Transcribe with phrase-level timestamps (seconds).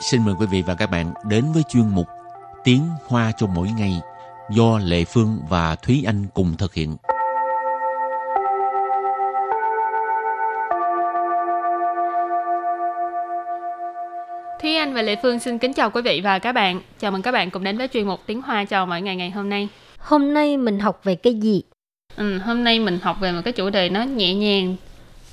[0.00, 2.06] xin mời quý vị và các bạn đến với chuyên mục
[2.64, 4.00] Tiếng Hoa cho mỗi ngày
[4.50, 6.96] do Lệ Phương và Thúy Anh cùng thực hiện.
[14.62, 16.80] Thúy Anh và Lệ Phương xin kính chào quý vị và các bạn.
[16.98, 19.30] Chào mừng các bạn cùng đến với chuyên mục Tiếng Hoa cho mỗi ngày ngày
[19.30, 19.68] hôm nay.
[19.98, 21.62] Hôm nay mình học về cái gì?
[22.16, 24.76] Ừ, hôm nay mình học về một cái chủ đề nó nhẹ nhàng.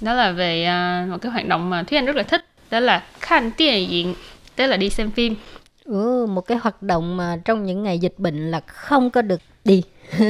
[0.01, 0.67] Đó là về
[1.03, 2.45] uh, một cái hoạt động mà Thúy Anh rất là thích.
[2.71, 4.15] Đó là khan điện 影,
[4.55, 5.35] tức là đi xem phim.
[5.85, 9.41] Ừ, một cái hoạt động mà trong những ngày dịch bệnh là không có được
[9.65, 9.83] đi.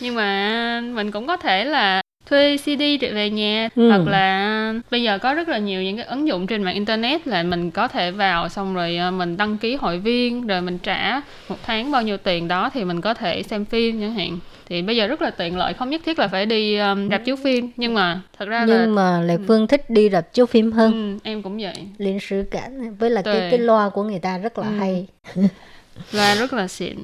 [0.00, 3.88] Nhưng mà mình cũng có thể là thuê CD về nhà Ừ.
[3.90, 7.26] hoặc là bây giờ có rất là nhiều những cái ứng dụng trên mạng internet
[7.26, 10.78] là mình có thể vào xong rồi ờ, mình đăng ký hội viên rồi mình
[10.78, 14.38] trả một tháng bao nhiêu tiền đó thì mình có thể xem phim chẳng hạn
[14.66, 17.24] thì bây giờ rất là tiện lợi không nhất thiết là phải đi um, rạp
[17.24, 17.70] chiếu phim.
[17.76, 18.86] Nhưng mà thật ra nhưng là...
[18.86, 19.44] mà lệ ừ.
[19.46, 20.92] phương thích đi rạp chiếu phim hơn.
[20.92, 21.74] Ừ, em cũng vậy.
[21.98, 24.78] Liên sứ cảm với là cái cái loa của người ta rất là ừ.
[24.78, 25.06] hay.
[26.12, 26.96] Loa rất là xịn.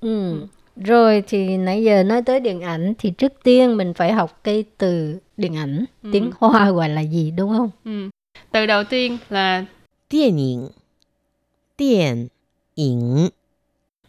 [0.00, 0.40] Ừ.
[0.40, 0.46] ừ.
[0.76, 4.64] Rồi thì nãy giờ nói tới điện ảnh thì trước tiên mình phải học cái
[4.78, 5.84] từ điện ảnh.
[6.02, 6.10] Ừ.
[6.12, 7.70] tiếng hoa gọi là gì đúng không?
[7.84, 8.10] Ừ.
[8.52, 9.64] từ đầu tiên là
[10.10, 10.68] điện ảnh.
[11.78, 12.28] Điện
[12.76, 13.28] ảnh.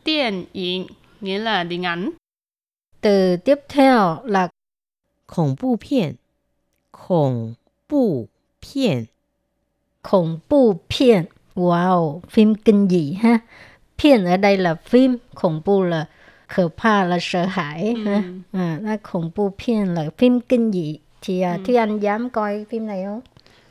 [0.05, 0.85] Điện ảnh
[1.21, 2.09] nghĩa là điện ảnh.
[3.00, 4.48] Từ tiếp theo là
[5.26, 6.16] 恐怖片，
[6.90, 7.54] 恐
[7.88, 8.28] 怖
[8.60, 9.06] 片，
[10.02, 11.24] khủng bố phiên.
[11.54, 13.38] Wow, phim kinh dị ha.
[13.98, 16.06] Phiên ở đây là phim, khủng bố là
[16.48, 18.04] khờ pa là sợ hãi Ừ.
[18.04, 18.22] ha.
[18.52, 20.98] À, là khủng bố phiên là phim kinh dị.
[21.20, 23.20] Thì à, Thúy Anh dám coi phim này không?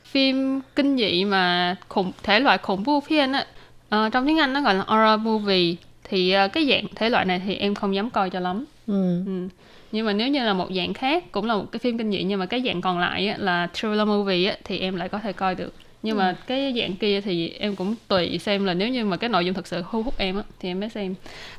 [0.05, 3.45] phim kinh dị mà khủng thể loại khủng bố phiên á
[3.89, 7.25] ờ, trong tiếng Anh nó gọi là horror movie thì ờ, cái dạng thể loại
[7.25, 9.22] này thì em không dám coi cho lắm Ừ.
[9.26, 9.48] ừ.
[9.92, 12.22] nhưng mà nếu như là một dạng khác cũng là một cái phim kinh dị
[12.22, 15.18] nhưng mà cái dạng còn lại á, là thriller movie á, thì em lại có
[15.18, 15.72] thể coi được
[16.02, 19.30] nhưng mà cái dạng kia thì em cũng tùy xem là nếu như mà cái
[19.30, 21.14] nội dung thật sự thu hút em á thì em mới xem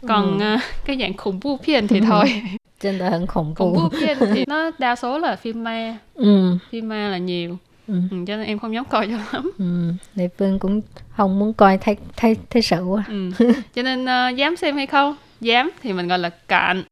[0.07, 2.25] còn ờ, cái dạng khủng bố phiên thì thôi
[2.81, 3.81] là 很 khủng khủng bố.
[3.83, 6.57] bố phiên thì nó đa số là phim ma Ừ.
[6.69, 7.57] phim ma là nhiều
[7.87, 7.93] Ừ.
[8.11, 9.93] ừ, cho nên em không dám coi cho lắm Ừ.
[10.15, 13.03] Lệ Phương cũng không muốn coi thấy thấy thấy sợ quá.
[13.07, 13.31] ừ.
[13.75, 16.83] cho nên ờ, dám xem hay không dám thì mình gọi là cạn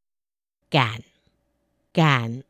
[0.70, 1.00] cạn
[1.94, 2.40] cạn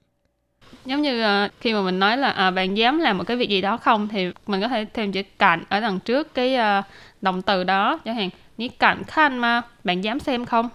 [0.84, 3.48] giống như ờ, khi mà mình nói là à, bạn dám làm một cái việc
[3.48, 6.82] gì đó không thì mình có thể thêm chữ cạnh ở đằng trước cái ờ,
[7.20, 10.68] động từ đó chẳng hạn như cạnh khăn mà bạn dám xem không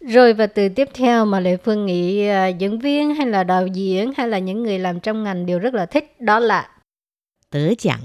[0.00, 3.66] rồi và từ tiếp theo mà Lệ Phương nghĩ ờ, diễn viên hay là đạo
[3.66, 6.68] diễn hay là những người làm trong ngành đều rất là thích đó là
[7.50, 8.00] tớ chẳng.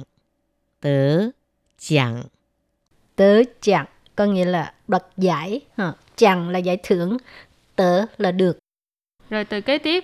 [0.82, 1.30] Tớ
[1.78, 2.24] chẳng.
[3.16, 5.62] Tớ chẳng có nghĩa là đoạt giải.
[5.78, 5.94] Ha.
[6.16, 7.18] Chẳng là giải thưởng
[7.80, 8.60] tớ là được.
[9.30, 10.04] Rồi từ kế tiếp.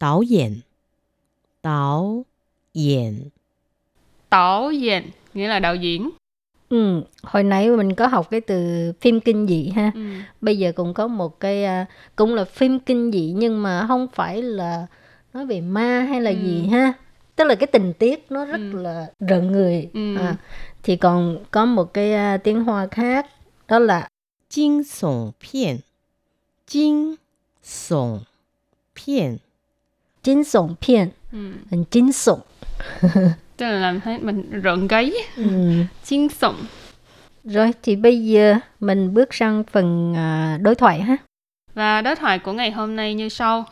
[0.00, 0.60] Đạo diễn.
[1.62, 2.24] Đạo
[2.74, 3.28] diễn.
[4.30, 5.02] Đạo diễn
[5.34, 6.10] nghĩa là đạo diễn.
[6.68, 9.92] Ừ, hồi nãy mình có học cái từ phim kinh dị ha.
[9.94, 10.00] Ừ.
[10.40, 11.86] Bây giờ cũng có một cái à,
[12.16, 14.86] cũng là phim kinh dị nhưng mà không phải là
[15.34, 16.36] nói về ma hay là ừ.
[16.36, 16.92] gì ha.
[17.36, 18.82] Tức là cái tình tiết nó rất ừ.
[18.82, 19.90] là rợn người.
[19.94, 20.16] Ừ.
[20.16, 20.36] À,
[20.82, 23.26] thì còn có một cái à, tiếng Hoa khác
[23.68, 24.08] đó là
[24.50, 25.76] kinh sủng phim.
[26.67, 27.15] 惊
[27.63, 28.19] 悚
[28.95, 29.39] 片，
[30.23, 31.53] 惊悚片， chính sổng phiền Ừ.
[31.71, 32.39] hình chính sổng
[33.57, 35.43] tức là làm thấy mình rợn gáy ừ.
[36.03, 36.55] chiên sổng
[37.43, 41.17] rồi thì bây giờ mình bước sang phần à, đối thoại ha
[41.73, 43.65] và đối thoại của ngày hôm nay như sau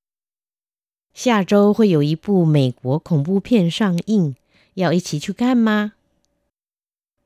[1.13, 4.35] 下周会有一部美国恐怖片上映，
[4.75, 5.93] 要一起去看吗？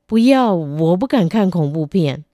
[0.06, 2.24] 不要，我不敢看恐怖片。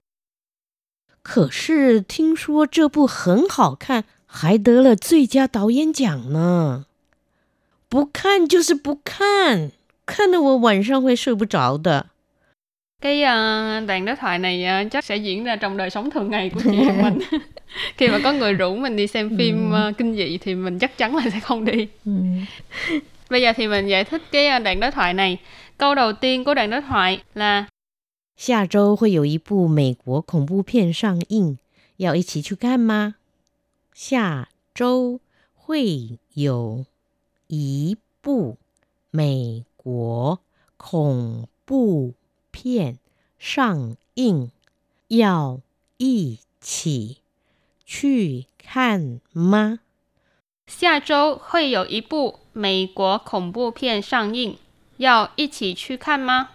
[1.23, 6.87] 可是听说这部很好看，还得了最佳导演奖呢。
[7.89, 9.71] 不看就是不看，
[10.07, 12.07] 看得我晚上会睡不着的。
[13.01, 16.31] cái ờ, đoạn đối thoại này ờ, chắc sẽ diễn ra trong đời sống thường
[16.31, 17.19] ngày của chị em mình
[17.97, 20.99] khi mà có người rủ mình đi xem phim ờ, kinh dị thì mình chắc
[20.99, 22.13] chắn là sẽ không đi ừ.
[23.31, 25.39] bây giờ thì mình giải thích cái ờ, đoạn đối thoại này
[25.79, 27.65] câu đầu tiên của đoạn đối thoại là
[28.36, 31.58] 下周会有一部美国恐怖片上映，
[31.98, 33.16] 要一起去看吗？
[33.94, 35.22] 下周
[35.54, 36.86] 会有
[37.48, 38.58] 一部
[39.12, 40.40] 美国
[40.78, 42.16] 恐怖
[42.52, 42.98] 片
[43.38, 44.52] 上映，
[45.08, 45.62] 要
[45.98, 47.20] 一起
[47.86, 49.80] 去看吗？
[50.66, 54.58] 下周会有一部美国恐怖片上映，
[54.98, 56.50] 要一起去看吗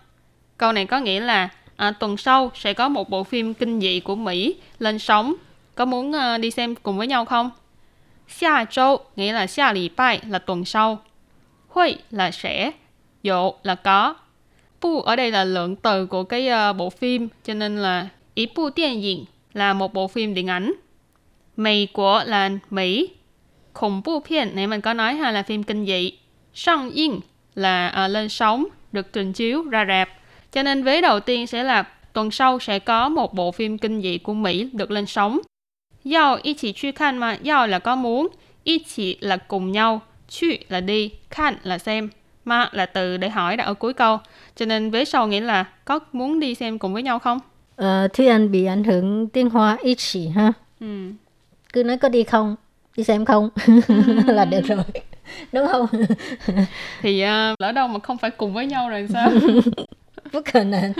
[0.58, 4.00] ？Câu này có nghĩa là à, tuần sau sẽ có một bộ phim kinh dị
[4.00, 5.34] của Mỹ lên sóng.
[5.74, 7.50] Có muốn à, đi xem cùng với nhau không?
[8.28, 10.98] Xia châu nghĩa là xia lì bai là tuần sau.
[11.68, 12.70] Hui là sẽ,
[13.22, 14.14] dộ là có.
[14.80, 18.46] Bu ở đây là lượng từ của cái uh, bộ phim cho nên là ý
[18.56, 20.72] bu điện ảnh là một bộ phim điện ảnh.
[21.56, 23.10] Mỹ của là Mỹ.
[23.72, 26.12] Khủng bu phiên nãy mình có nói ha là phim kinh dị.
[26.54, 27.20] Sang yên
[27.54, 30.08] là uh, lên sóng, được trình chiếu ra rạp
[30.52, 34.02] cho nên vế đầu tiên sẽ là tuần sau sẽ có một bộ phim kinh
[34.02, 35.40] dị của Mỹ được lên sóng
[36.12, 38.28] Yào y chỉ truy khan mà Yào là có muốn
[38.64, 42.08] y chỉ là cùng nhau Truy là đi Khan là xem
[42.44, 44.18] Mà là từ để hỏi đã ở cuối câu
[44.56, 47.38] Cho nên vế sau nghĩa là Có muốn đi xem cùng với nhau không?
[47.78, 50.52] Ờ, Thúy Anh bị ảnh hưởng tiếng Hoa ít chỉ ha.
[50.80, 51.12] Ừ.
[51.72, 52.56] Cứ nói có đi không?
[52.96, 53.48] Đi xem không?
[54.26, 54.84] là được rồi.
[55.52, 55.86] Đúng không?
[57.02, 59.30] Thì uh, lỡ đâu mà không phải cùng với nhau rồi sao?
[60.33, 60.93] Bất khả năng.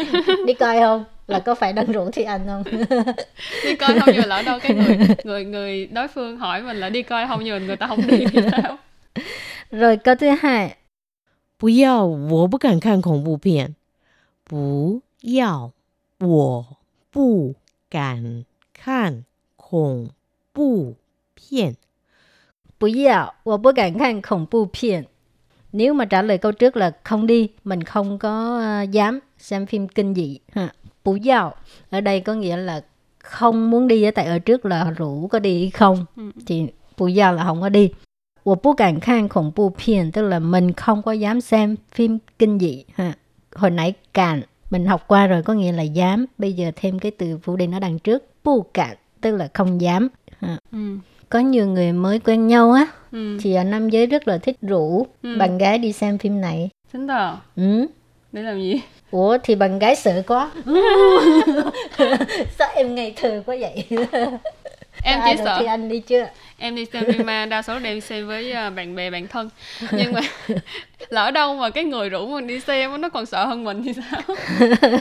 [0.45, 1.06] Đi coi không?
[1.28, 2.63] Là có phải đang rủ Thúy Anh không?
[3.63, 6.78] đi coi không nhưng mà lỡ đâu cái người người người đối phương hỏi mình
[6.78, 8.78] là đi coi không nhưng mà người ta không đi thì sao?
[9.72, 10.75] Rồi câu thứ hai.
[11.60, 13.75] 不要，我不敢看恐怖片。
[14.44, 15.72] 不要，
[16.19, 16.66] 我
[17.10, 17.56] 不
[17.90, 18.44] 敢
[18.74, 19.24] 看
[19.56, 20.10] 恐
[20.51, 20.95] 怖
[21.36, 21.75] 片。
[22.78, 25.06] 不要，我不敢看恐怖片.
[25.73, 29.67] nếu mà trả lời câu trước là không đi mình không có à, dám xem
[29.67, 30.38] phim kinh dị.
[30.53, 30.69] Ha
[31.09, 31.55] phủ giao
[31.91, 32.81] ở đây có nghĩa là
[33.19, 36.05] không muốn đi tại ở trước là rủ có đi không?
[36.17, 36.23] Ừ.
[36.47, 36.67] Thì
[36.97, 37.91] phủ giao là không có đi.
[38.44, 42.19] Của bố cảnh khang khủng bố phiền tức là mình không có dám xem phim
[42.38, 42.85] kinh dị.
[42.94, 43.12] Ha
[43.55, 46.26] hồi nãy cạn mình học qua rồi có nghĩa là dám.
[46.38, 49.81] Bây giờ thêm cái từ phủ đề nó đằng trước bù cạn tức là không
[49.81, 50.09] dám.
[50.41, 50.59] Ha.
[50.73, 50.79] Ừ.
[51.31, 53.37] Có nhiều người mới quen nhau á Ừ.
[53.41, 55.37] thì à, nam giới rất là thích rủ Ừ.
[55.39, 56.71] bạn gái đi xem phim này.
[56.93, 57.31] Tính tờ.
[57.57, 57.87] Ừ.
[58.33, 58.81] Để làm gì?
[59.11, 60.51] Ủa thì bạn gái sợ quá.
[62.59, 63.85] Sao em ngây thơ quá vậy?
[65.08, 66.26] Em chỉ sợ Thì anh đi chưa?
[66.58, 69.26] em đi xem phim ma đa số đều đi xem với à, bạn bè bạn
[69.28, 69.50] thân.
[69.93, 70.20] Nhưng mà
[71.08, 73.93] lỡ đâu mà cái người rủ mình đi xem nó còn sợ hơn mình thì
[73.93, 74.37] sao?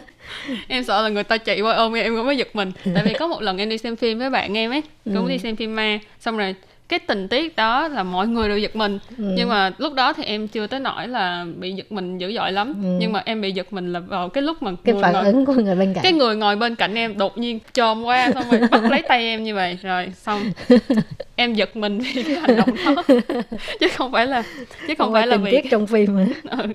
[0.68, 2.72] Em sợ là người ta chạy qua ôm em em cũng mới giật mình.
[2.96, 5.38] Tại vì có một lần em đi xem phim với bạn em ấy cũng đi
[5.38, 6.56] xem phim ma xong rồi
[6.89, 9.25] cái tình tiết đó là mọi người đều giật mình Ừ.
[9.37, 12.53] nhưng mà lúc đó thì em chưa tới nỗi là bị giật mình dữ dội
[12.53, 12.89] lắm Ừ.
[13.01, 15.25] nhưng mà em bị giật mình là vào cái lúc mà Cái người phản ngồi-
[15.25, 16.03] ứng của người bên cạnh.
[16.03, 19.23] cái người ngồi bên cạnh em đột nhiên chồm qua xong rồi bắt lấy tay
[19.25, 20.41] em như vậy rồi xong
[21.37, 23.03] em giật mình vì cái hành động đó
[23.81, 24.43] chứ không phải là
[24.89, 26.17] chứ không, phải là tình vì tiết trong phim.
[26.17, 26.25] á.
[26.51, 26.67] ừ.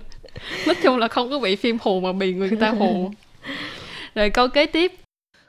[0.65, 3.11] nói chung là không có bị phim hù mà bị người ta hù
[4.15, 4.91] rồi câu kế tiếp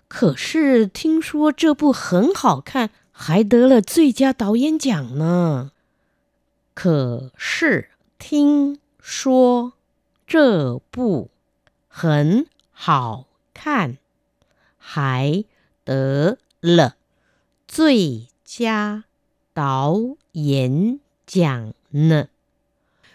[0.08, 5.72] 可是听说这部很好看， 还得了最佳导演奖呢。
[6.74, 9.72] 可是听说
[10.26, 11.30] 这部
[11.88, 13.98] 很好看，
[14.78, 15.44] 还
[15.84, 16.94] 得了
[17.66, 19.04] 最佳
[19.52, 22.28] 导演奖呢。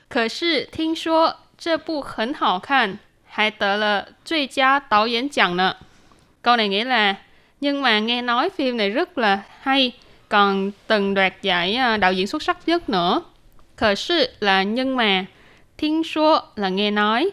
[0.10, 5.78] 可是听说这部很好看还得了最佳导演奖呢
[6.44, 7.20] câu này nghĩa là
[7.61, 9.93] nhưng mà nghe nói phim này rất là hay
[10.29, 13.23] còn từng đoạt giải ờ, đạo diễn xuất sắc nhất nữa.
[13.77, 15.25] Khởi sự là nhưng mà,
[15.79, 17.31] thiên số là nghe nói,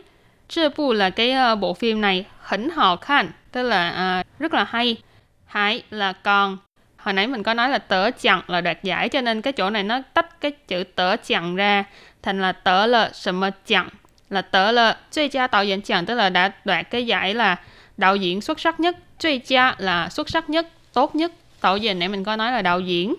[0.47, 4.53] chưa bù là cái ờ, bộ phim này hỉnh họ khăn, tức là uh, rất
[4.53, 4.97] là hay.
[5.45, 6.57] Hãy là còn,
[6.97, 9.69] hồi nãy mình có nói là tớ chẳng là đoạt giải cho nên cái chỗ
[9.69, 11.83] này nó tách cái chữ tớ chẳng ra
[12.23, 13.89] thành là tớ là sầm chẳng
[14.29, 17.55] là tớ là chơi gia tạo diễn chẳng tức là đã đoạt cái giải là
[17.96, 22.08] đạo diễn xuất sắc nhất 最佳 là xuất sắc nhất tốt nhất đạo diễn nãy
[22.08, 23.14] mình có nói là đạo diễn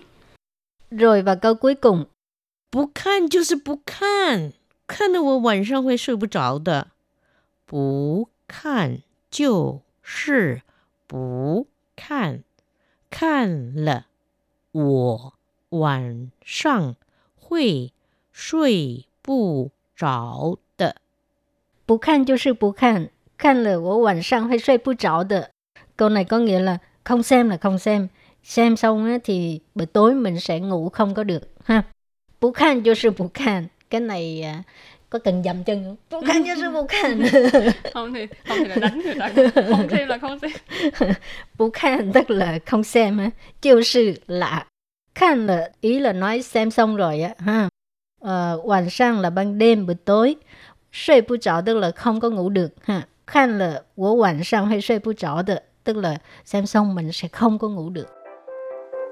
[0.90, 2.04] Rồi và câu cuối cùng.
[2.70, 4.52] 不看就是不看，
[4.86, 6.88] 看得我晚上会睡不着的。
[7.66, 10.62] 不看就是
[11.06, 11.66] 不
[11.96, 12.42] 看，
[13.10, 14.06] 看了
[14.72, 15.34] 我
[15.70, 16.96] 晚上
[17.36, 17.92] 会
[18.32, 20.96] 睡不着的。
[21.86, 25.50] Bù khan 就是不看, khan là 我晚上会睡不着的.
[25.96, 28.08] Câu này có nghĩa là không xem là không xem.
[28.42, 31.42] Xem xong á, thì buổi tối mình sẽ ngủ không có được.
[31.64, 31.82] ha.
[32.40, 33.68] Bù khan 就是不看.
[33.90, 34.62] Cái này à,
[35.10, 35.96] có cần dầm chân không?
[36.10, 37.18] Bù khan 就是不看.
[37.94, 39.30] không thì không thì là đánh người ta
[39.70, 40.50] không xem là không xem
[41.58, 43.30] Bù khan tức là không xem á.
[43.60, 44.66] Chiêu sư là
[45.14, 47.34] khan là ý là nói xem xong rồi á.
[47.38, 47.68] ha.
[48.20, 50.36] Ờ,晚上 là ban đêm buổi tối.
[50.92, 52.68] 睡不着 tức là không có ngủ được.
[52.82, 53.02] ha.
[53.26, 58.06] Khan là 我晚上会睡不着的 tức là xem xong mình sẽ không có ngủ được.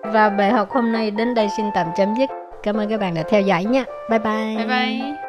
[0.03, 2.31] Và bài học hôm nay đến đây xin tạm chấm dứt.
[2.63, 3.85] Cảm ơn các bạn đã theo dõi nha.
[4.11, 4.57] Bye bye.
[4.57, 5.24] bye bye